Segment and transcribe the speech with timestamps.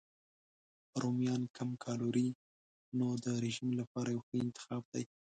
[1.01, 2.27] رومیان کم کالوري
[2.97, 5.03] نو د رژیم لپاره یو ښه انتخاب دی.